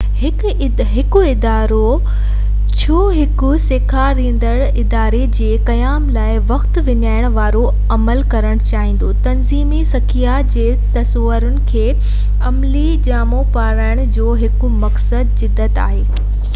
[0.19, 0.51] هڪ
[1.31, 1.81] ادارو
[2.83, 7.61] ڇو هڪ سکيا ڏيندڙ اداري جي قيام لاءِ وقت وڃائڻ وارو
[7.97, 10.65] عمل ڪرڻ چاهيندو تنظيمي سکيا جي
[10.97, 11.87] تصورن کي
[12.53, 16.05] عملي جامو پارائڻ جو هڪ مقصد جدت آهي